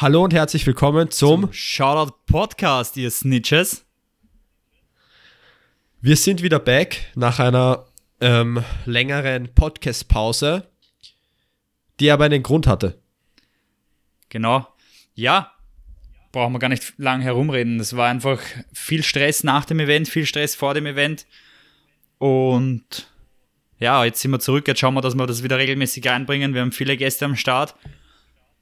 [0.00, 3.86] Hallo und herzlich willkommen zum, zum Shoutout Podcast, ihr Snitches.
[6.00, 7.86] Wir sind wieder back nach einer
[8.20, 10.68] ähm, längeren Podcast-Pause,
[12.00, 12.98] die aber einen Grund hatte.
[14.30, 14.66] Genau.
[15.14, 15.52] Ja,
[16.32, 17.78] brauchen wir gar nicht lang herumreden.
[17.78, 18.42] Es war einfach
[18.72, 21.24] viel Stress nach dem Event, viel Stress vor dem Event.
[22.18, 23.06] Und
[23.78, 24.66] ja, jetzt sind wir zurück.
[24.66, 26.52] Jetzt schauen wir, dass wir das wieder regelmäßig reinbringen.
[26.52, 27.76] Wir haben viele Gäste am Start.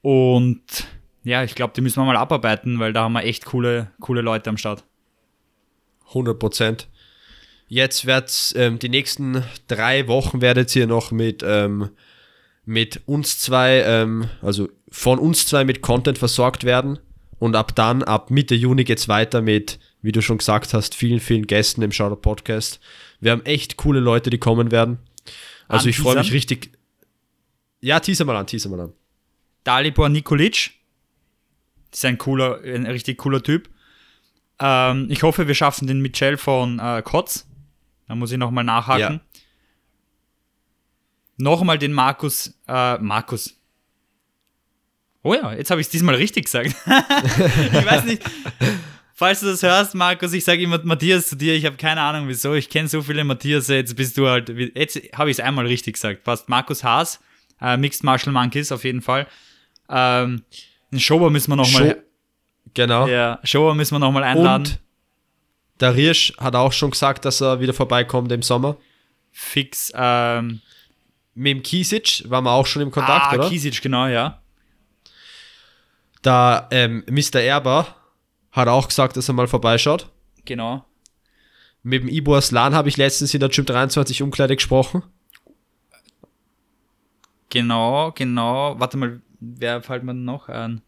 [0.03, 0.85] Und
[1.23, 4.21] ja, ich glaube, die müssen wir mal abarbeiten, weil da haben wir echt coole, coole
[4.21, 4.83] Leute am Start.
[6.09, 6.87] 100 Prozent.
[7.67, 11.89] Jetzt wird's ähm, die nächsten drei Wochen werdet ihr noch mit, ähm,
[12.65, 16.99] mit uns zwei, ähm, also von uns zwei mit Content versorgt werden.
[17.39, 21.19] Und ab dann, ab Mitte Juni geht's weiter mit, wie du schon gesagt hast, vielen,
[21.19, 22.79] vielen Gästen im Shoutout Podcast.
[23.19, 24.99] Wir haben echt coole Leute, die kommen werden.
[25.67, 26.71] Also ich freue mich richtig.
[27.81, 28.93] Ja, teaser mal an, teaser mal an.
[29.63, 30.71] Dalibor Nikolic,
[31.95, 33.69] ist ein cooler, ein richtig cooler Typ.
[34.59, 37.47] Ähm, ich hoffe, wir schaffen den Michel von äh, Kotz.
[38.07, 39.21] Da muss ich nochmal nachhaken.
[39.21, 39.41] Ja.
[41.37, 43.59] Nochmal den Markus, äh, Markus.
[45.23, 46.67] Oh ja, jetzt habe ich es diesmal richtig gesagt.
[46.85, 48.23] ich weiß nicht,
[49.13, 51.55] falls du das hörst, Markus, ich sage immer Matthias zu dir.
[51.55, 52.53] Ich habe keine Ahnung wieso.
[52.53, 53.67] Ich kenne so viele Matthias.
[53.69, 56.23] Jetzt bist du halt, jetzt habe ich es einmal richtig gesagt.
[56.23, 56.49] Passt.
[56.49, 57.19] Markus Haas,
[57.61, 59.27] äh, Mixed Martial Monkeys auf jeden Fall.
[59.89, 60.43] Ähm,
[60.93, 62.03] den Schober müssen wir nochmal.
[62.73, 63.07] Genau.
[63.07, 64.67] Ja, Schober müssen wir nochmal einladen.
[64.67, 64.79] Und
[65.79, 68.77] der Riersch hat auch schon gesagt, dass er wieder vorbeikommt im Sommer.
[69.31, 69.91] Fix.
[69.95, 70.61] Ähm,
[71.33, 73.49] Mit dem Kisic waren wir auch schon im Kontakt, ah, oder?
[73.49, 74.39] Kisic, genau, ja.
[76.21, 77.41] Da ähm, Mr.
[77.41, 77.87] Erber
[78.51, 80.09] hat auch gesagt, dass er mal vorbeischaut.
[80.45, 80.85] Genau.
[81.81, 85.03] Mit dem Ibo Aslan habe ich letztens in der Gym 23 Umkleide gesprochen.
[87.49, 88.79] Genau, genau.
[88.79, 89.21] Warte mal,
[89.57, 90.81] wer fällt mir noch an?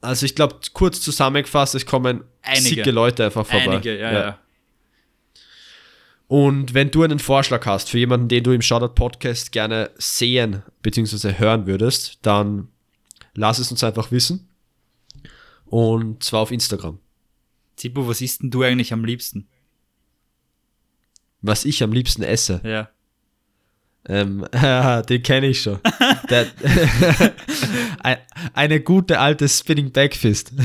[0.00, 2.90] Also ich glaube, kurz zusammengefasst, es kommen Einige.
[2.90, 3.72] Leute einfach vorbei.
[3.72, 4.20] Einige, ja, ja.
[4.20, 4.38] ja.
[6.26, 10.62] Und wenn du einen Vorschlag hast für jemanden, den du im Shoutout Podcast gerne sehen
[10.80, 11.34] bzw.
[11.38, 12.68] hören würdest, dann
[13.34, 14.48] lass es uns einfach wissen.
[15.66, 17.00] Und zwar auf Instagram.
[17.76, 19.48] Zipo, was isst denn du eigentlich am liebsten?
[21.42, 22.60] Was ich am liebsten esse?
[22.64, 22.90] Ja.
[24.08, 24.46] Ähm,
[25.08, 25.78] den kenne ich schon.
[26.28, 26.46] Der,
[28.54, 30.52] eine gute alte Spinning Backfist.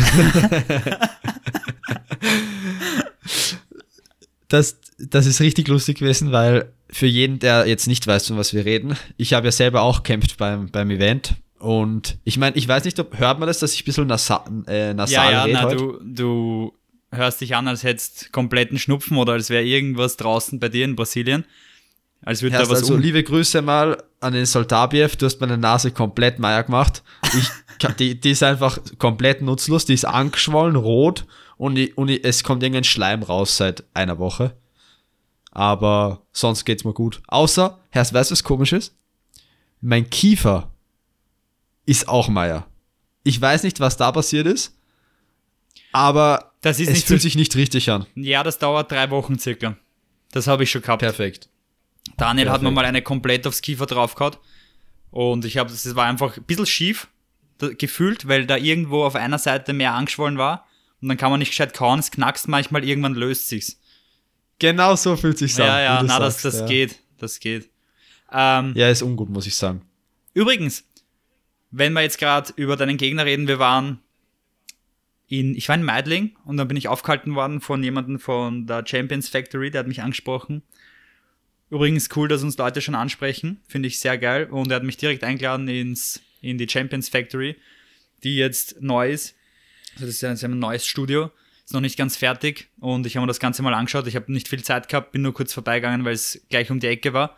[4.48, 8.54] das, das ist richtig lustig gewesen, weil für jeden, der jetzt nicht weiß, von was
[8.54, 11.36] wir reden, ich habe ja selber auch gekämpft beim, beim Event.
[11.60, 14.46] Und ich meine, ich weiß nicht, ob hört man das, dass ich ein bisschen nasa
[14.68, 16.74] äh, nasal ja, ja, rede na, du, du
[17.12, 20.96] hörst dich an, als hättest kompletten Schnupfen oder als wäre irgendwas draußen bei dir in
[20.96, 21.46] Brasilien.
[22.26, 25.60] Als würde da was also, um liebe Grüße mal an den Soltabiev, du hast meine
[25.60, 27.04] Nase komplett Meier gemacht.
[27.38, 31.26] Ich, die, die ist einfach komplett nutzlos, die ist angeschwollen, rot
[31.58, 34.58] und, ich, und ich, es kommt irgendein Schleim raus seit einer Woche.
[35.52, 37.22] Aber sonst geht's mir gut.
[37.28, 38.96] Außer, Herr, weißt du, was komisch ist?
[39.80, 40.72] Mein Kiefer
[41.86, 42.66] ist auch Meier.
[43.24, 44.76] Ich weiß nicht, was da passiert ist,
[45.92, 48.08] aber es fühlt so sich nicht richtig an.
[48.16, 49.78] Ja, das dauert drei Wochen circa.
[50.32, 51.02] Das habe ich schon gehabt.
[51.02, 51.50] Perfekt.
[52.18, 52.54] Daniel Perfekt.
[52.54, 54.40] hat mir mal eine komplett aufs Kiefer drauf gehabt.
[55.12, 57.08] Und ich habe, das war einfach ein bisschen schief
[57.78, 60.68] gefühlt, weil da irgendwo auf einer Seite mehr angeschwollen war.
[61.02, 63.80] Und dann kann man nicht gescheit kauen, es knackst manchmal, irgendwann löst sich's.
[64.60, 65.68] Genau so fühlt sich an.
[65.68, 66.68] Ja, ja, na, sagst, das, das ja.
[66.68, 67.00] geht.
[67.18, 67.70] Das geht.
[68.32, 69.82] Ähm, ja, ist ungut, muss ich sagen.
[70.34, 70.84] Übrigens,
[71.72, 74.00] wenn wir jetzt gerade über deinen Gegner reden, wir waren
[75.28, 78.86] in, ich war in Meidling und dann bin ich aufgehalten worden von jemandem von der
[78.86, 80.64] Champions Factory, der hat mich angesprochen.
[81.70, 84.48] Übrigens cool, dass uns Leute schon ansprechen, finde ich sehr geil.
[84.50, 87.56] Und er hat mich direkt eingeladen ins, in die Champions Factory,
[88.24, 89.36] die jetzt neu ist.
[89.96, 91.32] Also das ist ja ein neues Studio,
[91.64, 94.08] ist noch nicht ganz fertig und ich habe mir das Ganze mal angeschaut.
[94.08, 96.88] Ich habe nicht viel Zeit gehabt, bin nur kurz vorbeigegangen, weil es gleich um die
[96.88, 97.38] Ecke war.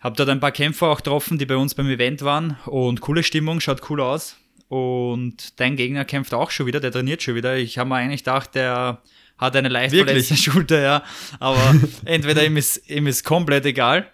[0.00, 3.22] Hab dort ein paar Kämpfer auch getroffen, die bei uns beim Event waren und coole
[3.22, 4.36] Stimmung, schaut cool aus.
[4.68, 7.56] Und dein Gegner kämpft auch schon wieder, der trainiert schon wieder.
[7.56, 9.02] Ich habe mir eigentlich gedacht, der
[9.38, 10.26] hat eine leicht Wirklich?
[10.26, 11.02] verletzte Schulter, ja.
[11.40, 14.10] Aber entweder ihm ist, ihm ist komplett egal,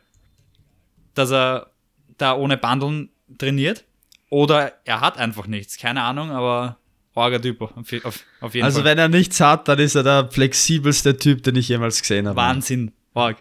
[1.14, 1.70] dass er
[2.19, 3.84] da ohne Bandeln trainiert,
[4.31, 5.76] oder er hat einfach nichts.
[5.76, 6.78] Keine Ahnung, aber
[7.14, 8.84] arger Typ auf, auf, auf jeden also Fall.
[8.87, 12.37] wenn er nichts hat, dann ist er der flexibelste Typ, den ich jemals gesehen habe.
[12.37, 12.93] Wahnsinn.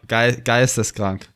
[0.07, 1.29] Ge geisteskrank.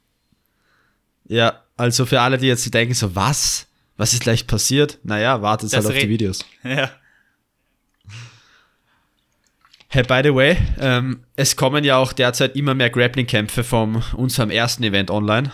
[1.25, 3.67] Ja, also für alle, die jetzt denken, so was?
[3.95, 4.99] Was ist gleich passiert?
[5.03, 6.43] Naja, wartet halt auf die Videos.
[6.63, 6.91] Ja.
[9.95, 14.49] Hey, by the way, ähm, es kommen ja auch derzeit immer mehr Grappling-Kämpfe von unserem
[14.49, 15.51] ersten Event online,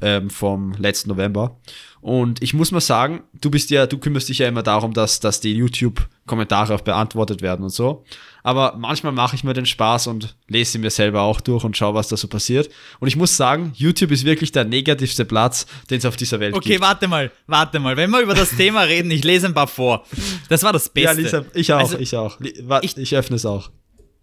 [0.00, 1.58] ähm, vom letzten November.
[2.00, 5.20] Und ich muss mal sagen, du bist ja, du kümmerst dich ja immer darum, dass,
[5.20, 8.02] dass die YouTube-Kommentare auch beantwortet werden und so.
[8.42, 11.76] Aber manchmal mache ich mir den Spaß und lese sie mir selber auch durch und
[11.76, 12.70] schaue, was da so passiert.
[12.98, 16.54] Und ich muss sagen, YouTube ist wirklich der negativste Platz, den es auf dieser Welt
[16.54, 16.80] Okay, gibt.
[16.80, 17.94] warte mal, warte mal.
[17.98, 20.06] Wenn wir über das Thema reden, ich lese ein paar vor.
[20.48, 21.10] Das war das Beste.
[21.10, 22.38] Ja, Lisa, ich auch, Also, ich auch.
[22.80, 23.70] Ich- ich öffne es auch.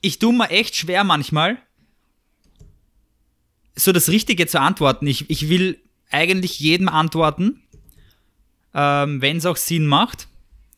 [0.01, 1.57] Ich tue mir echt schwer manchmal,
[3.75, 5.07] so das Richtige zu antworten.
[5.07, 7.61] Ich, ich will eigentlich jedem antworten,
[8.73, 10.27] ähm, wenn es auch Sinn macht.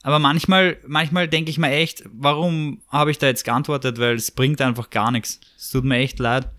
[0.04, 4.00] Aber manchmal, manchmal denke ich mir echt, warum habe ich da jetzt geantwortet?
[4.00, 5.40] Weil es bringt einfach gar nichts.
[5.58, 6.50] Es tut mir echt leid.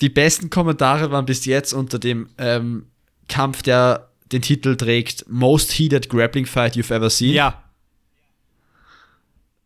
[0.00, 2.86] Die besten Kommentare waren bis jetzt unter dem ähm,
[3.28, 7.34] Kampf, der den Titel trägt Most Heated Grappling Fight You've Ever Seen.
[7.34, 7.61] Ja,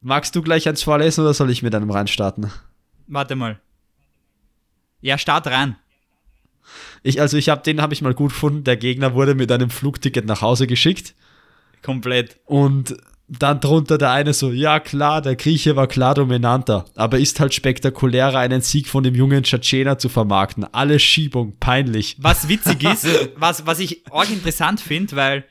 [0.06, 2.53] Magst du gleich eins vorlesen oder soll ich mit einem reinstarten?
[3.08, 3.58] warte mal.
[5.00, 5.75] Ja, start rein.
[7.03, 8.62] Ich, also ich habe den habe ich mal gut gefunden.
[8.62, 11.17] Der Gegner wurde mit einem Flugticket nach Hause geschickt
[11.82, 12.38] Komplett.
[12.44, 17.41] und dann drunter der eine so, ja klar, der Grieche war klar dominanter, aber ist
[17.41, 20.62] halt spektakulärer, einen Sieg von dem jungen Tschetschener zu vermarkten.
[20.73, 22.14] Alle Schiebung, peinlich.
[22.20, 25.44] Was witzig ist, was, was ich auch interessant finde, weil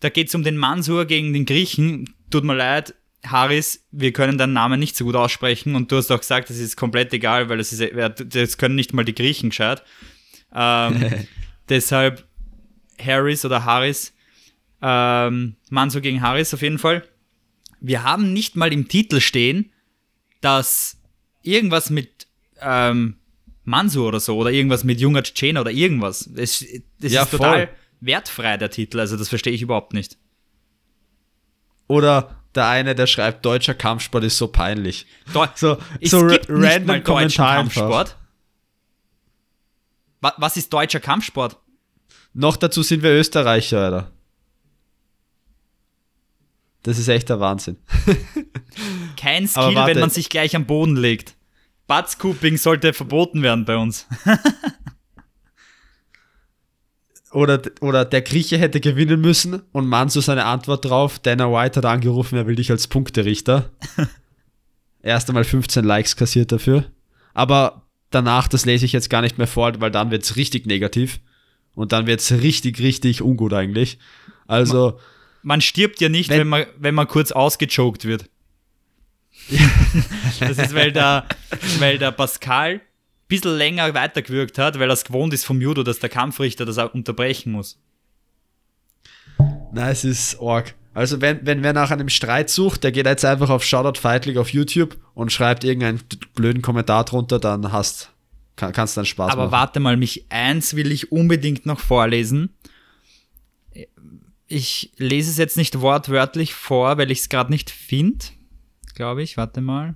[0.00, 2.14] da geht es um den Mansur gegen den Griechen.
[2.30, 2.94] Tut mir leid,
[3.30, 6.58] Haris, wir können deinen Namen nicht so gut aussprechen und du hast auch gesagt, das
[6.58, 7.92] ist komplett egal, weil das, ist,
[8.34, 9.82] das können nicht mal die Griechen gescheit.
[10.54, 11.26] Ähm,
[11.68, 12.26] deshalb
[13.00, 14.14] Harris oder Haris,
[14.82, 17.04] ähm, Mansur gegen Haris auf jeden Fall.
[17.80, 19.70] Wir haben nicht mal im Titel stehen,
[20.40, 21.00] dass
[21.42, 22.26] irgendwas mit
[22.60, 23.16] ähm,
[23.64, 26.28] Mansur oder so oder irgendwas mit junger Tschetschener oder irgendwas.
[26.34, 26.64] Das,
[27.00, 27.76] das Ja, ist total voll.
[28.00, 28.98] wertfrei, der Titel.
[28.98, 30.16] Also das verstehe ich überhaupt nicht.
[31.86, 35.06] Oder der eine, der schreibt, deutscher Kampfsport ist so peinlich.
[35.32, 37.82] Deu So, es so gibt random mal Kommentar einfach.
[37.82, 38.16] Kampfsport.
[40.20, 41.56] Wa was ist deutscher Kampfsport?
[42.32, 44.12] Noch dazu sind wir Österreicher, Alter.
[46.82, 47.76] Das ist echt der Wahnsinn.
[49.16, 51.34] Kein Skill, wenn man sich gleich am Boden legt.
[51.86, 54.06] Buttscooping sollte verboten werden bei uns.
[57.32, 61.84] Oder, oder der Grieche hätte gewinnen müssen und Manso seine Antwort drauf, Dana White hat
[61.84, 63.70] angerufen, er will dich als Punkterichter.
[65.02, 66.84] Erst einmal 15 Likes kassiert dafür.
[67.34, 70.66] Aber danach, das lese ich jetzt gar nicht mehr vor, weil dann wird es richtig
[70.66, 71.20] negativ.
[71.74, 73.98] Und dann wird es richtig, richtig ungut eigentlich.
[74.46, 74.98] Also,
[75.42, 78.24] Man stirbt ja nicht, Wenn- wenn, man, wenn man kurz ausgechoked wird.
[80.40, 81.26] das ist, weil der,
[81.78, 82.80] weil der Pascal
[83.28, 86.78] bisschen länger weitergewirkt hat, weil er es gewohnt ist vom Judo, dass der Kampfrichter das
[86.78, 87.78] auch unterbrechen muss.
[89.72, 90.74] na, es ist org.
[90.94, 94.26] Also, wenn, wenn wer nach einem Streit sucht, der geht jetzt einfach auf Shoutout Fight
[94.26, 96.00] League auf YouTube und schreibt irgendeinen
[96.34, 98.10] blöden Kommentar drunter, dann hast,
[98.56, 99.52] kann, kannst du dann Spaß Aber machen.
[99.52, 102.50] warte mal, mich eins will ich unbedingt noch vorlesen.
[104.48, 108.24] Ich lese es jetzt nicht wortwörtlich vor, weil ich es gerade nicht finde.
[108.94, 109.36] Glaube ich.
[109.36, 109.94] Warte mal.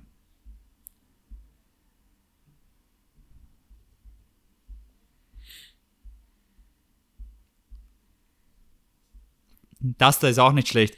[9.83, 10.95] Das da ist auch nicht schlecht.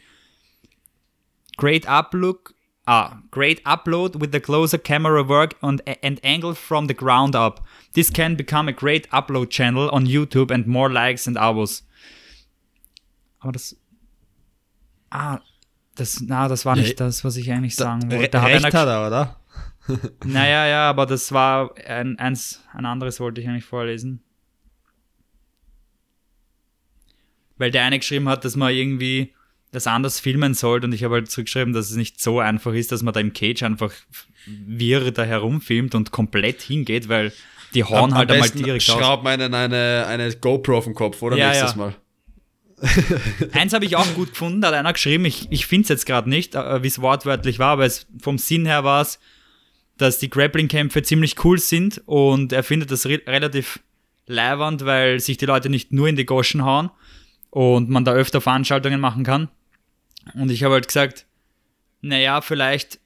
[1.58, 2.54] Great uplook.
[2.88, 7.66] Ah, great upload with the closer camera work and, and angle from the ground up.
[7.94, 11.82] This can become a great upload channel on YouTube and more likes and Abos.
[13.40, 13.76] Aber das.
[15.10, 15.40] Ah,
[15.96, 18.30] das, na, das war nicht das, was ich eigentlich sagen wollte.
[18.30, 19.40] Da hat Recht einer hat er, oder?
[20.26, 24.25] naja, ja, aber das war ein, eins, ein anderes wollte ich eigentlich vorlesen.
[27.58, 29.34] Weil der eine geschrieben hat, dass man irgendwie
[29.72, 32.92] das anders filmen sollte und ich habe halt zurückgeschrieben, dass es nicht so einfach ist,
[32.92, 33.92] dass man da im Cage einfach
[34.46, 37.34] wirr da herumfilmt und komplett hingeht, weil
[37.74, 38.98] die hauen halt einmal direkt aus.
[38.98, 41.78] schraub meinen eine, eine GoPro auf den Kopf, oder Ja, nächstes ja.
[41.78, 41.96] Mal.
[43.54, 46.06] Eins habe ich auch gut gefunden, da hat einer geschrieben, ich, ich finde es jetzt
[46.06, 49.20] gerade nicht, äh, wie es wortwörtlich war, aber es, vom Sinn her war es,
[49.98, 53.80] dass die Grappling-Kämpfe ziemlich cool sind und er findet das re relativ
[54.28, 56.90] leibernd, weil sich die Leute nicht nur in die Goschen hauen
[57.56, 59.48] und man da öfter Veranstaltungen machen kann.
[60.34, 61.26] Und ich habe halt gesagt,
[62.02, 63.00] naja, vielleicht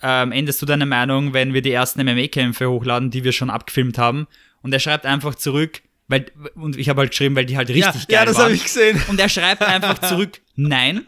[0.00, 3.98] ähm, änderst du deine Meinung, wenn wir die ersten MMA-Kämpfe hochladen, die wir schon abgefilmt
[3.98, 4.28] haben.
[4.62, 8.08] Und er schreibt einfach zurück, weil, und ich habe halt geschrieben, weil die halt richtig
[8.08, 8.44] geil ja, das waren.
[8.44, 8.98] habe ich gesehen.
[9.08, 11.02] Und er schreibt einfach zurück, nein.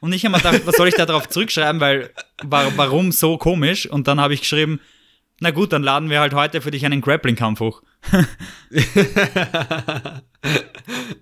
[0.00, 2.10] Und ich habe mir gedacht, was soll ich da drauf zurückschreiben, weil
[2.42, 3.86] wa warum so komisch?
[3.86, 4.80] Und dann habe ich geschrieben,
[5.40, 7.82] na gut, dann laden wir halt heute für dich einen Grappling-Kampf hoch.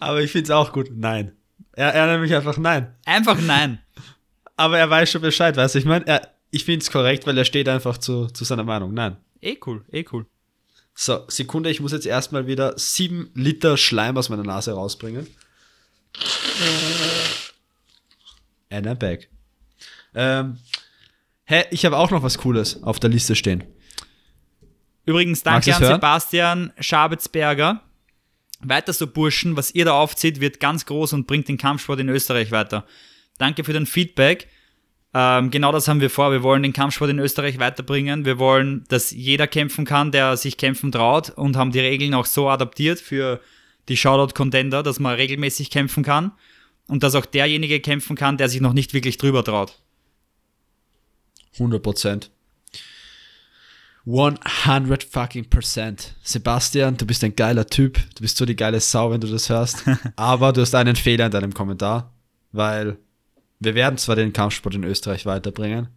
[0.01, 0.89] Aber ich finde es auch gut.
[0.95, 1.33] Nein.
[1.73, 2.95] Er, er nämlich einfach nein.
[3.05, 3.81] Einfach nein.
[4.57, 5.79] Aber er weiß schon Bescheid, weißt du?
[5.81, 8.95] Ich meine, ich finde es korrekt, weil er steht einfach zu, zu seiner Meinung.
[8.95, 9.19] Nein.
[9.43, 10.25] Eh cool, eh cool.
[10.95, 15.27] So, Sekunde, ich muss jetzt erstmal wieder sieben Liter Schleim aus meiner Nase rausbringen.
[18.71, 19.29] And I'm back.
[20.15, 20.59] Ähm,
[21.45, 23.65] hä, ich habe auch noch was Cooles auf der Liste stehen.
[25.07, 25.95] Übrigens, danke an hören?
[25.95, 27.83] Sebastian Schabitzberger.
[28.61, 32.09] Weiter so Burschen, was ihr da aufzieht, wird ganz groß und bringt den Kampfsport in
[32.09, 32.85] Österreich weiter.
[33.39, 34.49] Danke für dein Feedback.
[35.15, 36.33] Ähm, genau das haben wir vor.
[36.33, 38.25] Wir wollen den Kampfsport in Österreich weiterbringen.
[38.25, 42.27] Wir wollen, dass jeder kämpfen kann, der sich kämpfen traut und haben die Regeln auch
[42.27, 43.41] so adaptiert für
[43.89, 46.33] die Shoutout-Contender, dass man regelmäßig kämpfen kann
[46.89, 49.79] und dass auch derjenige kämpfen kann, der sich noch nicht wirklich drüber traut.
[51.55, 52.31] 100 Prozent.
[54.07, 56.15] 100 fucking Prozent.
[56.23, 57.99] Sebastian, du bist ein geiler Typ.
[58.15, 59.83] Du bist so die geile Sau, wenn du das hörst.
[60.17, 62.13] Aber du hast einen Fehler in deinem Kommentar,
[62.53, 62.99] weil
[63.59, 65.89] wir werden zwar den Kampfsport in Österreich weiterbringen,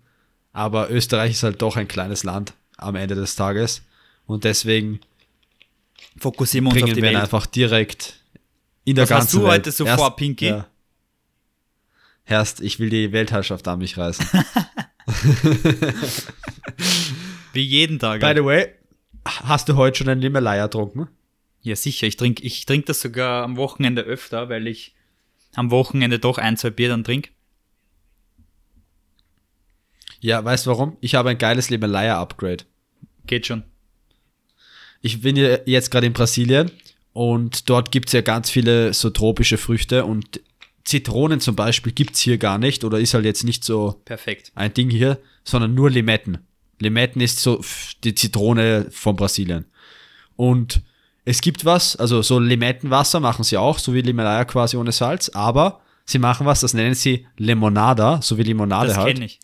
[0.54, 3.82] aber Österreich ist halt doch ein kleines Land am Ende des Tages.
[4.26, 5.02] Und deswegen
[6.18, 7.18] Fokussieren wir uns auf die wir Welt.
[7.18, 8.22] einfach direkt
[8.86, 9.54] in der Was hast ganzen du Welt.
[9.54, 10.48] heute so vor, Pinky?
[10.48, 10.68] Ja.
[12.26, 14.26] Erst, ich will die Weltherrschaft an mich reißen.
[17.54, 18.22] Wie jeden Tag.
[18.22, 18.68] By the way,
[19.26, 21.08] hast du heute schon einen Limelaya getrunken?
[21.62, 22.08] Ja, sicher.
[22.08, 24.96] Ich trinke ich trink das sogar am Wochenende öfter, weil ich
[25.56, 27.32] am Wochenende doch ein, zwei Bier dann trinke.
[30.22, 30.98] Ja, weißt du warum?
[31.02, 32.66] Ich habe ein geiles Limelaya-Upgrade.
[33.26, 33.64] Geht schon.
[35.02, 36.72] Ich bin ja jetzt gerade in Brasilien
[37.14, 40.42] und dort gibt es ja ganz viele so tropische Früchte und
[40.84, 44.52] Zitronen zum Beispiel gibt es hier gar nicht oder ist halt jetzt nicht so Perfekt.
[44.56, 46.40] ein Ding hier, sondern nur Limetten.
[46.80, 47.64] Limetten ist so
[48.04, 49.66] die Zitrone von Brasilien.
[50.36, 50.82] Und
[51.26, 55.30] es gibt was, also so Limettenwasser machen sie auch, so wie Limelaya quasi ohne Salz,
[55.30, 59.14] aber sie machen was, das nennen sie Limonada, so wie Limonade Das halt.
[59.14, 59.40] kenne ich.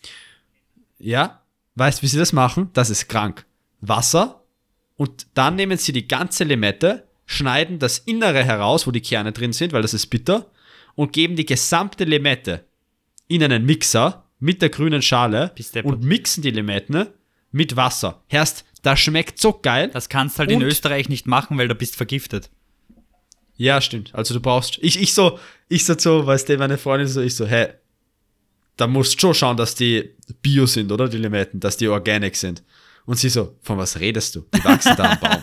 [0.98, 1.42] Ja,
[1.74, 2.70] weißt wie sie das machen?
[2.72, 3.44] Das ist krank.
[3.80, 4.42] Wasser
[4.96, 9.52] und dann nehmen sie die ganze Limette, schneiden das Innere heraus, wo die Kerne drin
[9.52, 10.50] sind, weil das ist bitter,
[10.94, 12.64] und geben die gesamte Limette
[13.28, 15.52] in einen Mixer mit der grünen Schale
[15.84, 17.08] und mixen die Limetten
[17.56, 18.22] mit Wasser.
[18.28, 19.90] Herst, das schmeckt so geil.
[19.92, 22.50] Das kannst halt in Und- Österreich nicht machen, weil du bist vergiftet.
[23.56, 24.14] Ja, stimmt.
[24.14, 24.78] Also du brauchst.
[24.82, 27.68] Ich, ich so, ich so, so, weißt du, meine Freundin so, ich so, hä,
[28.76, 30.10] da musst du schon schauen, dass die
[30.42, 31.08] Bio sind, oder?
[31.08, 32.62] Die Limetten, dass die organic sind.
[33.06, 34.44] Und sie so, von was redest du?
[34.54, 35.42] Die wachsen da am Baum.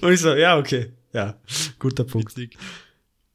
[0.02, 0.92] Und ich so, ja, okay.
[1.14, 1.38] Ja,
[1.78, 2.34] guter Punkt.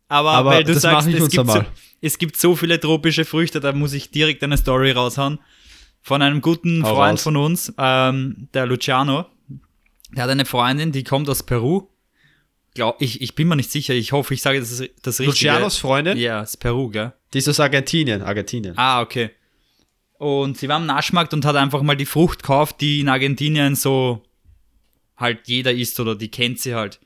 [0.08, 1.64] Aber, Aber weil du das sagst, ich es gibt, so,
[2.02, 5.40] es gibt so viele tropische Früchte, da muss ich direkt eine Story raushauen.
[6.06, 7.24] Von einem guten Hau Freund raus.
[7.24, 9.26] von uns, ähm, der Luciano.
[10.16, 11.88] Der hat eine Freundin, die kommt aus Peru.
[12.76, 14.70] Glaub, ich, ich bin mir nicht sicher, ich hoffe, ich sage das,
[15.02, 15.26] das Richtige.
[15.26, 17.12] Lucianos Freundin, Ja, ist Peru, gell?
[17.34, 18.22] die ist aus Argentinien.
[18.22, 18.78] Argentinien.
[18.78, 19.32] Ah, okay.
[20.20, 23.76] Und sie war am Naschmarkt und hat einfach mal die Frucht gekauft, die in Argentinien
[23.76, 24.22] so
[25.18, 27.00] halt jeder isst oder die kennt sie halt.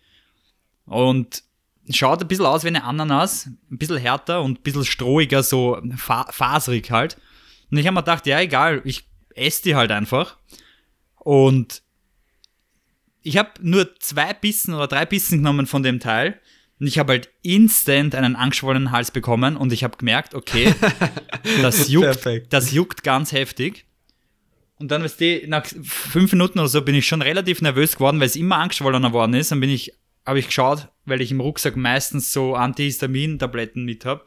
[0.86, 1.44] Und
[1.89, 5.82] schaut ein bisschen aus wie eine Ananas, ein bisschen härter und ein bisschen strohiger, so
[5.96, 7.15] fa faserig halt.
[7.72, 10.38] Und ich habe mir gedacht, ja egal, ich esse die halt einfach.
[11.16, 11.84] Und
[13.22, 16.40] ich habe nur zwei Bissen oder drei Bissen genommen von dem Teil.
[16.80, 20.74] Und ich habe halt instant einen angeschwollenen Hals bekommen und ich habe gemerkt, okay,
[21.62, 22.54] das juckt, Perfekt.
[22.54, 23.86] das juckt ganz heftig.
[24.80, 28.20] Und dann, weißt du, nach fünf Minuten oder so bin ich schon relativ nervös geworden,
[28.22, 29.52] weil es immer angeschwollener worden ist.
[29.52, 29.92] Dann bin ich,
[30.26, 34.24] habe ich geschaut, weil ich im Rucksack meistens so Antihistamin-Tabletten mit habe.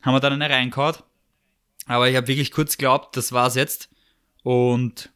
[0.00, 0.94] Haben wir dann eine reingehauen.
[1.86, 3.88] Aber ich habe wirklich kurz geglaubt, das war's jetzt.
[4.42, 5.10] Und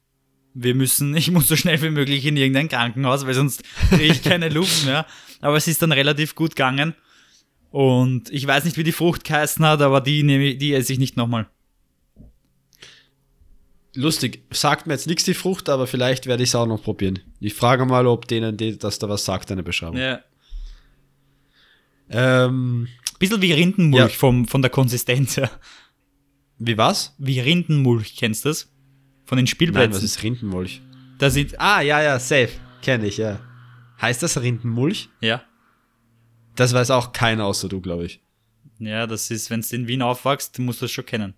[0.54, 4.23] wir müssen, ich muss so schnell wie möglich in irgendein Krankenhaus, weil sonst kriege ich
[4.25, 5.06] keine Luft mehr.
[5.40, 6.94] Aber es ist dann relativ gut gegangen.
[7.71, 10.99] Und ich weiß nicht, wie die Frucht geheißen hat, aber die nehme die esse ich
[11.00, 11.49] nicht nochmal.
[13.97, 17.21] Lustig, sagt mir jetzt nichts die Frucht, aber vielleicht werde ich es auch noch probieren.
[17.40, 19.99] Ich frage mal, ob denen die, das da was sagt, eine Beschreibung.
[19.99, 20.21] Ja.
[22.11, 24.18] Ähm, Bisschen wie Rindenmulch Ja.
[24.18, 25.50] vom, von der Konsistenz her.
[26.58, 27.14] Wie was?
[27.18, 28.70] Wie Rindenmulch, kennst du das?
[29.25, 29.94] Von den Nein, Spielplätzen.
[29.94, 30.82] was ist Rindenmulch?
[31.18, 32.50] Da sind, Ah, ja, ja, safe.
[32.82, 33.40] Kenne ich, ja.
[34.00, 35.08] Heißt das Rindenmulch?
[35.20, 35.42] ja.
[36.56, 38.20] Das weiß auch keiner außer du, glaube ich.
[38.78, 41.34] Ja, das ist, wenn du in Wien aufwachst, musst du das schon kennen.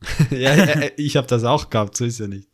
[0.30, 2.48] ja, ja, ich habe das auch gehabt, so ist ja nicht.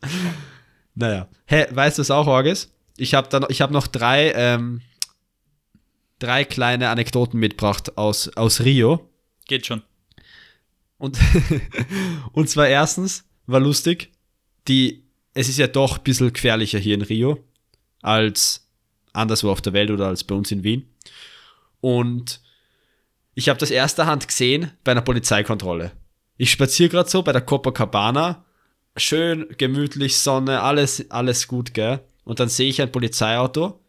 [0.93, 1.27] Naja.
[1.47, 2.71] Hä, weißt du, was auch Org ist?
[2.97, 4.81] Ich habe noch, ich hab noch drei, ähm,
[6.19, 9.09] drei kleine Anekdoten mitgebracht aus, aus Rio.
[9.47, 9.81] Geht schon.
[11.05, 11.19] Und,
[12.33, 14.11] und zwar erstens, war lustig,
[14.67, 17.43] die, es ist ja doch ein bisschen gefährlicher hier in Rio
[18.01, 18.67] als
[19.13, 20.89] anderswo auf der Welt oder als bei uns in Wien.
[21.79, 22.41] Und
[23.35, 25.91] ich habe das erster Hand gesehen bei einer Polizeikontrolle.
[26.37, 28.43] Ich spaziere gerade so bei der Copacabana,
[28.97, 32.01] schön gemütlich, Sonne, alles, alles gut, gell?
[32.23, 33.79] Und dann sehe ich ein Polizeiauto,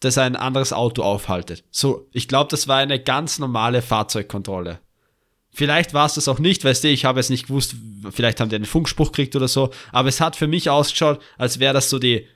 [0.00, 1.64] das ein anderes Auto aufhaltet.
[1.70, 4.80] So, ich glaube, das war eine ganz normale Fahrzeugkontrolle.
[5.52, 7.74] Vielleicht war es das auch nicht, weißt du, ich habe es nicht gewusst,
[8.10, 11.58] vielleicht haben die einen Funkspruch gekriegt oder so, aber es hat für mich ausgeschaut, als
[11.58, 12.26] wäre das so die,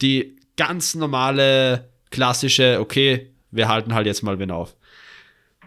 [0.00, 4.76] die ganz normale, klassische, okay, wir halten halt jetzt mal wen auf.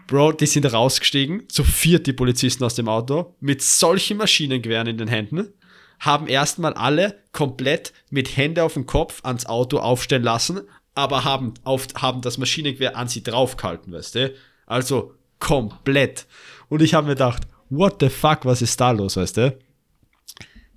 [0.06, 4.98] Bro, die sind rausgestiegen, zu viert die Polizisten aus dem Auto, mit solchen Maschinengewehren in
[4.98, 5.52] den Händen,
[5.98, 10.60] haben erstmal alle komplett mit Hände auf den Kopf ans Auto aufstellen lassen,
[10.94, 14.34] aber haben, auf, haben das Maschinengewehr an sie draufgehalten, weißt du?
[14.66, 16.26] Also komplett.
[16.68, 19.58] Und ich habe mir gedacht, what the fuck, was ist da los, weißt du?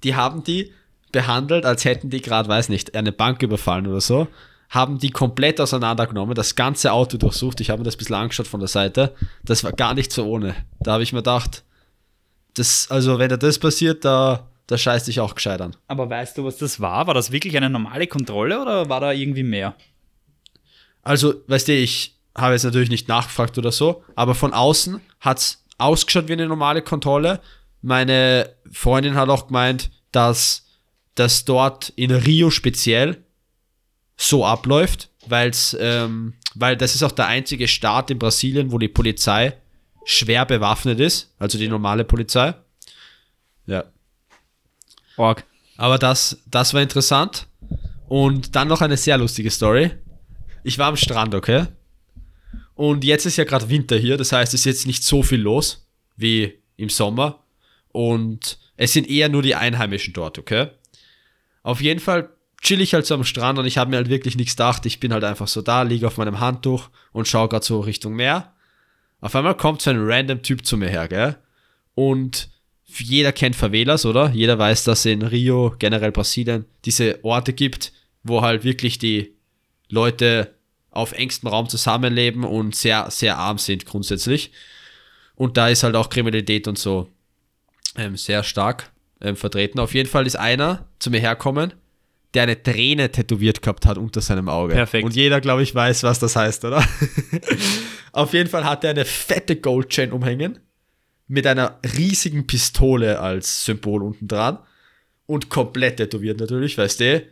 [0.04, 0.74] Die haben die
[1.12, 4.28] behandelt, als hätten die gerade, weiß nicht, eine Bank überfallen oder so
[4.70, 7.62] haben die komplett auseinandergenommen, das ganze Auto durchsucht.
[7.62, 9.14] Ich habe mir das ein bisschen angeschaut von der Seite.
[9.44, 10.56] Das war gar nicht so ohne.
[10.80, 11.64] Da habe ich mir gedacht,
[12.56, 15.76] das, also wenn da das passiert, da, da scheißt dich auch gescheit an.
[15.88, 17.08] Aber weißt du, was das war?
[17.08, 19.76] War das wirklich eine normale Kontrolle oder war da irgendwie mehr?
[21.02, 25.39] Also, weißt du, ich habe jetzt natürlich nicht nachgefragt oder so, aber von außen hat
[25.39, 27.41] es ausgeschaut wie eine normale Kontrolle.
[27.82, 30.65] Meine Freundin hat auch gemeint, dass
[31.15, 33.24] das dort in Rio speziell
[34.15, 38.88] so abläuft, weil's, ähm, weil das ist auch der einzige Staat in Brasilien, wo die
[38.88, 39.53] Polizei
[40.06, 42.53] schwer bewaffnet ist, also die normale Polizei.
[43.65, 43.84] Ja.
[45.17, 45.44] Org.
[45.75, 47.48] Aber das, das war interessant.
[48.08, 49.91] Und dann noch eine sehr lustige Story.
[50.63, 51.67] Ich war am Strand, okay?
[52.78, 55.42] Und jetzt ist ja gerade Winter hier, das heißt, es ist jetzt nicht so viel
[55.42, 57.44] los wie im Sommer.
[57.92, 60.68] Und es sind eher nur die Einheimischen dort, okay?
[61.64, 62.30] Auf jeden Fall
[62.62, 64.86] chill ich halt so am Strand und ich habe mir halt wirklich nichts gedacht.
[64.86, 68.14] Ich bin halt einfach so da, liege auf meinem Handtuch und schaue gerade so Richtung
[68.14, 68.54] Meer.
[69.22, 71.36] Auf einmal kommt so ein random Typ zu mir her, gell?
[71.96, 72.50] Und
[72.86, 74.30] jeder kennt Favelas, oder?
[74.30, 79.34] Jeder weiß, dass es in Rio, generell Brasilien, diese Orte gibt, wo halt wirklich die
[79.90, 80.57] Leute
[80.98, 84.52] auf engstem Raum zusammenleben und sehr, sehr arm sind grundsätzlich.
[85.36, 87.10] Und da ist halt auch Kriminalität und so
[87.96, 89.80] ähm, sehr stark ähm, vertreten.
[89.80, 91.74] Auf jeden Fall ist einer zu mir herkommen
[92.34, 94.74] der eine Träne tätowiert gehabt hat unter seinem Auge.
[94.74, 95.06] Perfekt.
[95.06, 96.86] Und jeder, glaube ich, weiß, was das heißt, oder?
[98.12, 100.60] Auf jeden Fall hat er eine fette Goldchain umhängen
[101.28, 104.60] mit einer riesigen Pistole als Symbol unten dran
[105.26, 107.28] und komplett tätowiert natürlich, weißt du?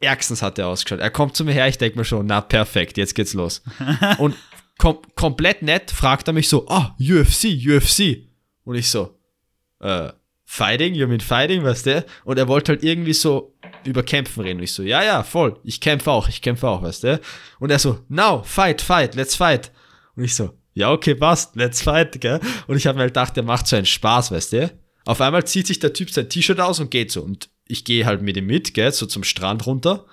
[0.00, 1.00] Ärgstens hat er ausgeschaut.
[1.00, 3.62] Er kommt zu mir her, ich denke mir schon, na perfekt, jetzt geht's los.
[4.18, 4.36] und
[4.78, 8.28] kom komplett nett fragt er mich so, ah, oh, UFC, UFC.
[8.64, 9.18] Und ich so,
[9.80, 10.10] äh,
[10.48, 12.06] Fighting, you mean Fighting, weißt du?
[12.24, 14.58] Und er wollte halt irgendwie so über Kämpfen reden.
[14.58, 17.20] Und ich so, ja, ja, voll, ich kämpfe auch, ich kämpfe auch, weißt du?
[17.58, 19.72] Und er so, now, fight, fight, let's fight.
[20.14, 22.38] Und ich so, ja, okay, passt, let's fight, gell?
[22.68, 24.70] Und ich habe mir halt gedacht, der macht so einen Spaß, weißt du?
[25.04, 27.22] Auf einmal zieht sich der Typ sein T-Shirt aus und geht so.
[27.22, 30.06] Und ich gehe halt mit ihm mit, gell, so zum Strand runter.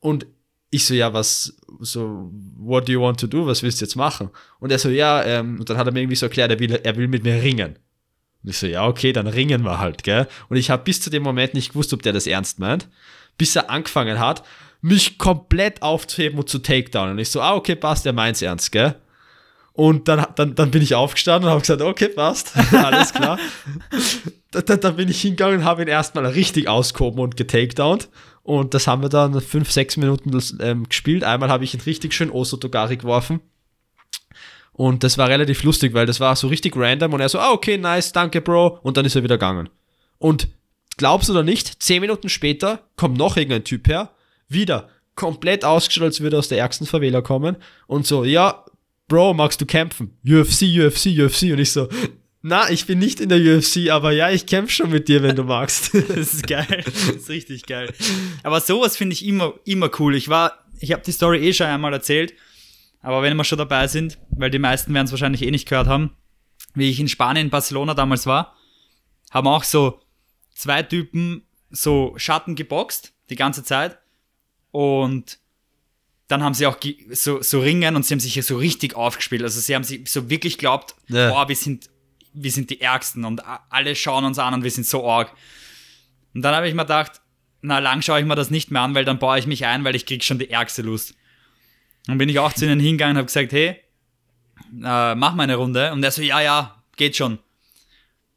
[0.00, 0.26] Und
[0.70, 3.46] ich so, ja, was, so, what do you want to do?
[3.46, 4.30] Was willst du jetzt machen?
[4.58, 6.72] Und er so, ja, ähm, und dann hat er mir irgendwie so erklärt, er will,
[6.72, 7.78] er will mit mir ringen.
[8.42, 10.26] Und ich so, ja, okay, dann ringen wir halt, gell?
[10.48, 12.88] Und ich habe bis zu dem Moment nicht gewusst, ob der das ernst meint,
[13.38, 14.44] bis er angefangen hat,
[14.80, 17.10] mich komplett aufzuheben und zu Takedown.
[17.10, 18.96] Und ich so, ah, okay, passt, der meint's ernst, gell?
[19.72, 23.38] Und dann, dann, dann bin ich aufgestanden und habe gesagt, okay, passt, alles klar.
[24.64, 28.08] dann, dann, bin ich hingegangen und habe ihn erstmal richtig ausgehoben und getakedownt.
[28.42, 31.24] Und das haben wir dann fünf, sechs Minuten ähm, gespielt.
[31.24, 33.40] Einmal habe ich ihn richtig schön Osotogari geworfen.
[34.72, 37.52] Und das war relativ lustig, weil das war so richtig random und er so, ah,
[37.52, 38.78] okay, nice, danke, Bro.
[38.82, 39.70] Und dann ist er wieder gegangen.
[40.18, 40.48] Und
[40.98, 44.10] glaubst du oder nicht, zehn Minuten später kommt noch irgendein Typ her,
[44.48, 48.64] wieder komplett ausgestellt, als würde er aus der ärgsten Verwähler kommen und so, ja,
[49.08, 50.18] Bro, magst du kämpfen?
[50.26, 51.52] UFC, UFC, UFC.
[51.52, 51.88] Und ich so,
[52.48, 55.34] na, ich bin nicht in der UFC, aber ja, ich kämpfe schon mit dir, wenn
[55.34, 55.92] du magst.
[56.08, 56.84] das ist geil.
[56.84, 57.92] Das ist richtig geil.
[58.44, 60.14] Aber sowas finde ich immer, immer cool.
[60.14, 62.34] Ich war, ich habe die Story eh schon einmal erzählt.
[63.02, 65.88] Aber wenn wir schon dabei sind, weil die meisten werden es wahrscheinlich eh nicht gehört
[65.88, 66.12] haben,
[66.74, 68.56] wie ich in Spanien, Barcelona damals war,
[69.32, 70.00] haben auch so
[70.54, 73.98] zwei Typen so Schatten geboxt die ganze Zeit
[74.70, 75.40] und
[76.28, 76.78] dann haben sie auch
[77.10, 79.42] so, so Ringen und sie haben sich hier so richtig aufgespielt.
[79.42, 81.30] Also sie haben sich so wirklich glaubt, ja.
[81.30, 81.90] boah, wir sind,
[82.36, 85.32] wir sind die Ärgsten und alle schauen uns an und wir sind so arg.
[86.34, 87.20] Und dann habe ich mir gedacht,
[87.62, 89.84] na, lang schaue ich mir das nicht mehr an, weil dann baue ich mich ein,
[89.84, 91.14] weil ich krieg schon die ärgste Lust.
[92.06, 93.80] Dann bin ich auch zu ihnen hingegangen und habe gesagt, hey,
[94.84, 95.92] äh, mach mal eine Runde.
[95.92, 97.38] Und er so, ja, ja, geht schon.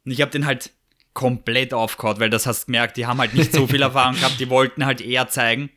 [0.04, 0.72] Und ich habe den halt
[1.12, 4.48] komplett aufgehauen, weil das hast gemerkt, die haben halt nicht so viel Erfahrung gehabt, die
[4.48, 5.70] wollten halt eher zeigen.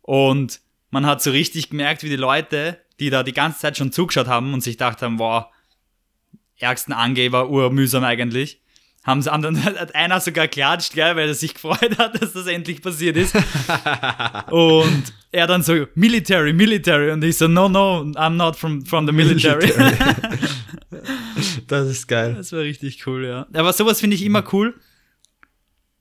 [0.00, 3.92] Und man hat so richtig gemerkt, wie die Leute, die da die ganze Zeit schon
[3.92, 5.46] zugeschaut haben und sich gedacht haben, wow,
[6.58, 8.60] ärgsten Angeber, urmühsam eigentlich,
[9.06, 12.46] haben sie dann hat einer sogar klatscht, gell, weil er sich gefreut hat, dass das
[12.46, 13.34] endlich passiert ist.
[14.50, 17.12] und er dann so, Military, Military.
[17.12, 19.72] Und ich so, no, no, I'm not from, from the military.
[21.66, 22.34] das ist geil.
[22.34, 23.46] Das war richtig cool, ja.
[23.52, 24.74] Aber sowas finde ich immer cool,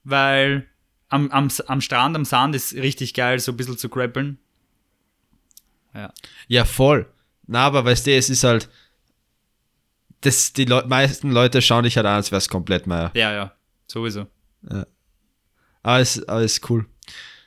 [0.03, 0.65] weil
[1.09, 4.39] am, am, am Strand, am Sand ist richtig geil, so ein bisschen zu grappeln.
[5.93, 6.13] Ja.
[6.47, 7.07] Ja, voll.
[7.47, 8.69] Na, aber weißt du, es ist halt,
[10.25, 13.11] das, die Le meisten Leute schauen dich halt an, als wäre es komplett mehr.
[13.13, 13.53] Ja, ja,
[13.87, 14.27] sowieso.
[14.69, 14.85] Ja.
[15.83, 16.85] Alles, alles cool.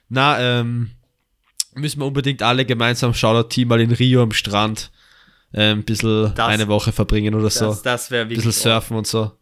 [0.09, 0.93] Na, ähm,
[1.75, 4.91] müssen wir unbedingt alle gemeinsam Shoutout-Team mal in Rio am Strand
[5.53, 7.67] äh, ein bisschen das, eine Woche verbringen oder so.
[7.67, 8.45] Das, das wäre wirklich.
[8.45, 9.33] Ein bisschen surfen und so.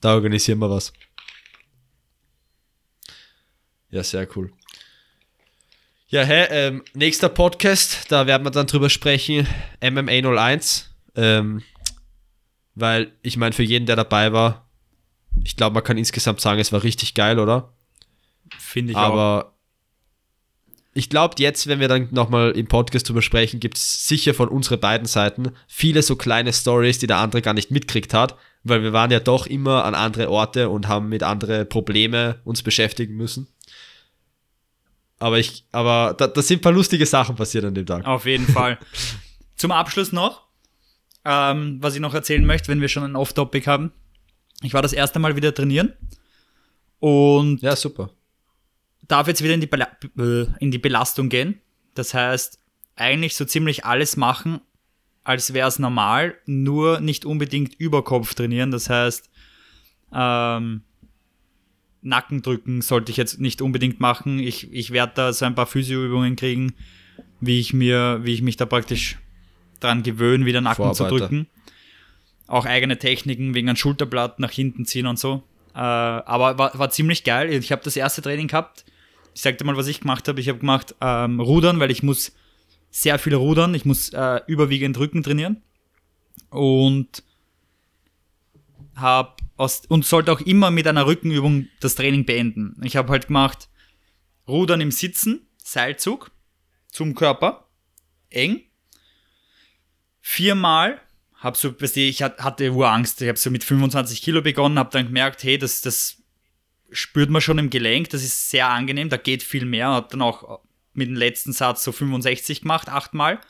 [0.00, 0.92] Da organisieren wir was.
[3.90, 4.52] Ja, sehr cool.
[6.08, 9.46] Ja, hä, ähm, nächster Podcast, da werden wir dann drüber sprechen,
[9.82, 10.94] MMA 01.
[11.16, 11.62] Ähm,
[12.76, 14.68] weil ich meine, für jeden, der dabei war,
[15.42, 17.72] ich glaube, man kann insgesamt sagen, es war richtig geil, oder?
[18.58, 19.12] Finde ich Aber auch.
[19.12, 19.52] Aber
[20.94, 24.48] ich glaube, jetzt, wenn wir dann nochmal im Podcast drüber sprechen, gibt es sicher von
[24.48, 28.82] unseren beiden Seiten viele so kleine Stories, die der andere gar nicht mitkriegt hat, weil
[28.82, 33.14] wir waren ja doch immer an andere Orte und haben mit anderen Probleme uns beschäftigen
[33.14, 33.46] müssen.
[35.18, 38.06] Aber ich, aber da, da sind ein paar lustige Sachen passiert an dem Tag.
[38.06, 38.78] Auf jeden Fall.
[39.56, 40.45] Zum Abschluss noch,
[41.26, 43.92] ähm, was ich noch erzählen möchte, wenn wir schon ein Off-Topic haben.
[44.62, 45.92] Ich war das erste Mal wieder trainieren
[47.00, 48.10] und ja, super.
[49.08, 51.60] darf jetzt wieder in die, Bela äh, in die Belastung gehen.
[51.94, 52.58] Das heißt,
[52.94, 54.60] eigentlich so ziemlich alles machen,
[55.24, 58.70] als wäre es normal, nur nicht unbedingt Überkopf trainieren.
[58.70, 59.28] Das heißt,
[60.12, 60.82] ähm,
[62.02, 64.38] Nackendrücken sollte ich jetzt nicht unbedingt machen.
[64.38, 66.74] Ich, ich werde da so ein paar Physioübungen kriegen,
[67.40, 69.18] wie ich mir, wie ich mich da praktisch
[69.80, 71.08] dran gewöhnen, wieder Nacken Vorarbeiter.
[71.08, 71.46] zu drücken.
[72.46, 75.42] Auch eigene Techniken wegen einem Schulterblatt nach hinten ziehen und so.
[75.74, 77.52] Äh, aber war, war ziemlich geil.
[77.52, 78.84] Ich habe das erste Training gehabt.
[79.34, 80.40] Ich sagte mal, was ich gemacht habe.
[80.40, 82.32] Ich habe gemacht ähm, Rudern, weil ich muss
[82.90, 83.74] sehr viel rudern.
[83.74, 85.62] Ich muss äh, überwiegend Rücken trainieren.
[86.50, 87.22] Und
[88.94, 89.34] habe
[89.88, 92.80] und sollte auch immer mit einer Rückenübung das Training beenden.
[92.82, 93.68] Ich habe halt gemacht
[94.48, 96.30] Rudern im Sitzen, Seilzug
[96.88, 97.68] zum Körper,
[98.30, 98.62] eng,
[100.26, 101.00] viermal,
[101.34, 105.44] hab so, ich hatte Urangst, ich habe so mit 25 Kilo begonnen, habe dann gemerkt,
[105.44, 106.16] hey, das, das
[106.90, 110.22] spürt man schon im Gelenk, das ist sehr angenehm, da geht viel mehr, habe dann
[110.22, 110.62] auch
[110.94, 113.40] mit dem letzten Satz so 65 gemacht, achtmal,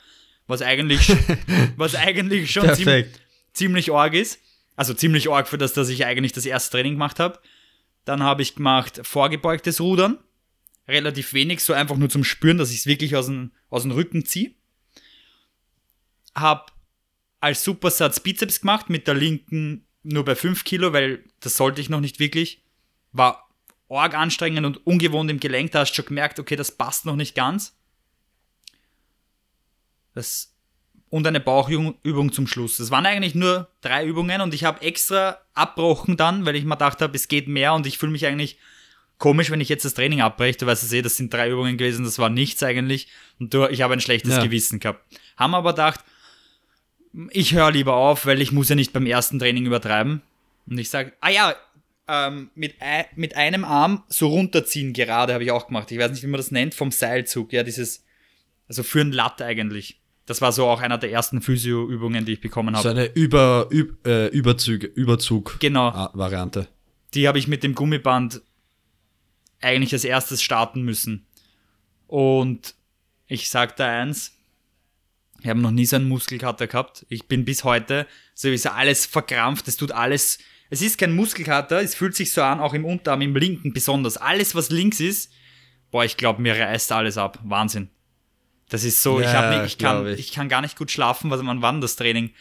[0.45, 1.11] was eigentlich,
[1.77, 3.07] was eigentlich schon ziemlich,
[3.53, 4.39] ziemlich arg ist.
[4.75, 7.39] Also ziemlich arg für das, dass ich eigentlich das erste Training gemacht habe.
[8.05, 10.19] Dann habe ich gemacht vorgebeugtes Rudern.
[10.87, 13.91] Relativ wenig, so einfach nur zum Spüren, dass ich es wirklich aus dem, aus dem
[13.91, 14.56] Rücken ziehe
[16.37, 16.71] habe
[17.39, 21.89] als Supersatz Bizeps gemacht, mit der linken nur bei 5 Kilo, weil das sollte ich
[21.89, 22.63] noch nicht wirklich.
[23.11, 23.49] War
[23.89, 27.15] arg anstrengend und ungewohnt im Gelenk, da hast du schon gemerkt, okay, das passt noch
[27.15, 27.77] nicht ganz.
[30.13, 30.53] Das
[31.09, 32.77] und eine Bauchübung zum Schluss.
[32.77, 36.75] Das waren eigentlich nur drei Übungen und ich habe extra abbrochen dann, weil ich mir
[36.75, 38.57] gedacht habe, es geht mehr und ich fühle mich eigentlich
[39.17, 40.57] komisch, wenn ich jetzt das Training abbreche.
[40.57, 43.07] Du weißt es eh, das sind drei Übungen gewesen, das war nichts eigentlich
[43.39, 44.43] und ich habe ein schlechtes ja.
[44.43, 45.01] Gewissen gehabt.
[45.37, 46.03] Haben aber gedacht,
[47.31, 50.21] ich höre lieber auf, weil ich muss ja nicht beim ersten Training übertreiben.
[50.67, 51.55] Und ich sage, ah ja,
[52.07, 52.75] ähm, mit,
[53.15, 55.91] mit einem Arm so runterziehen gerade habe ich auch gemacht.
[55.91, 57.53] Ich weiß nicht, wie man das nennt, vom Seilzug.
[57.53, 58.05] Ja, dieses,
[58.67, 59.99] also für ein Latt eigentlich.
[60.25, 62.83] Das war so auch einer der ersten Physio-Übungen, die ich bekommen habe.
[62.83, 66.09] So eine Über, Üb, äh, Überzug, Überzug genau.
[66.13, 66.67] Variante.
[67.13, 68.41] Die habe ich mit dem Gummiband
[69.61, 71.25] eigentlich als erstes starten müssen.
[72.07, 72.75] Und
[73.27, 74.36] ich sagte eins,
[75.41, 77.05] ich habe noch nie so einen Muskelkater gehabt.
[77.09, 79.67] Ich bin bis heute sowieso alles verkrampft.
[79.67, 80.39] Es tut alles.
[80.69, 81.81] Es ist kein Muskelkater.
[81.81, 84.17] Es fühlt sich so an, auch im Unterarm, im linken besonders.
[84.17, 85.31] Alles, was links ist,
[85.91, 87.39] boah, ich glaube, mir reißt alles ab.
[87.43, 87.89] Wahnsinn.
[88.69, 90.19] Das ist so, ja, ich, hab nicht, ich, kann, ich.
[90.19, 92.33] ich kann gar nicht gut schlafen, was man wann das Training.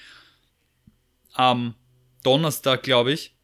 [1.35, 1.75] Am
[2.25, 3.37] Donnerstag, glaube ich.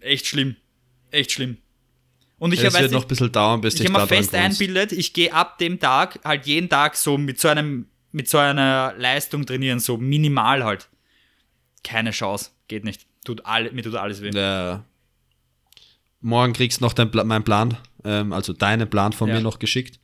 [0.00, 0.56] Echt schlimm.
[1.10, 1.58] Echt schlimm.
[2.44, 5.14] Und ich es wird noch ein bisschen dauern, bis ich habe mir fest einbildet, ich
[5.14, 9.46] gehe ab dem Tag halt jeden Tag so mit so einem mit so einer Leistung
[9.46, 10.90] trainieren, so minimal halt.
[11.82, 13.06] Keine Chance, geht nicht.
[13.24, 14.30] Tut all, mir tut alles weh.
[14.34, 14.84] Ja.
[16.20, 19.36] Morgen kriegst du noch dein, mein Plan, ähm, also deinen Plan von ja.
[19.36, 19.98] mir noch geschickt.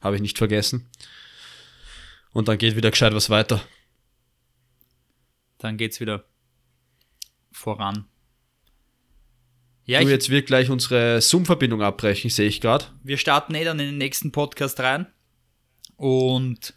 [0.00, 0.88] Habe ich nicht vergessen.
[2.32, 3.60] Und dann geht wieder gescheit was weiter.
[5.58, 6.22] Dann geht's wieder
[7.50, 8.04] voran.
[9.90, 12.84] Ja, du, jetzt wird gleich unsere Zoom-Verbindung abbrechen, sehe ich gerade.
[13.02, 15.06] Wir starten eh dann in den nächsten Podcast rein.
[15.96, 16.74] Und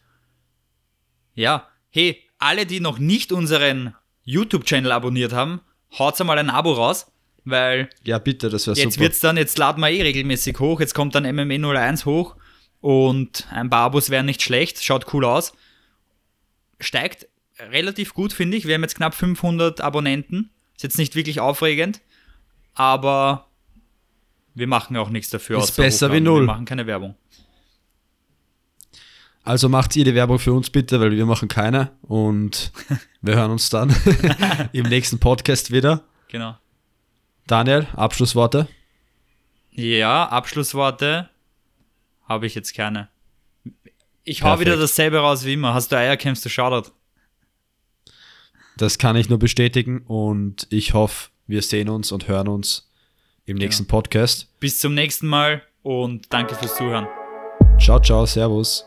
[1.35, 5.61] ja, hey, alle, die noch nicht unseren YouTube-Channel abonniert haben,
[5.99, 7.11] haut mal ein Abo raus,
[7.45, 9.03] weil Ja, bitte, das wäre jetzt super.
[9.03, 12.35] wird's dann, jetzt laden wir eh regelmäßig hoch, jetzt kommt dann MMA 01 hoch
[12.81, 15.53] und ein paar Abos wären nicht schlecht, schaut cool aus.
[16.79, 17.27] Steigt
[17.59, 18.65] relativ gut, finde ich.
[18.65, 20.49] Wir haben jetzt knapp 500 Abonnenten.
[20.75, 22.01] Ist jetzt nicht wirklich aufregend,
[22.73, 23.47] aber
[24.55, 25.59] wir machen auch nichts dafür.
[25.59, 26.23] Ist besser wie hochladen.
[26.23, 26.41] null.
[26.41, 27.15] Wir machen keine Werbung.
[29.43, 31.91] Also macht ihr die Werbung für uns bitte, weil wir machen keine.
[32.01, 32.71] Und
[33.21, 33.93] wir hören uns dann
[34.73, 36.03] im nächsten Podcast wieder.
[36.29, 36.57] Genau.
[37.47, 38.67] Daniel, Abschlussworte.
[39.71, 41.29] Ja, Abschlussworte
[42.27, 43.09] habe ich jetzt keine.
[44.23, 44.67] Ich hau Perfekt.
[44.69, 45.73] wieder dasselbe raus wie immer.
[45.73, 46.91] Hast du Eier, kämpfst du Shoutout.
[48.77, 52.89] Das kann ich nur bestätigen und ich hoffe, wir sehen uns und hören uns
[53.45, 54.47] im nächsten Podcast.
[54.59, 57.07] Bis zum nächsten Mal und danke fürs Zuhören.
[57.79, 58.85] Ciao, ciao, servus.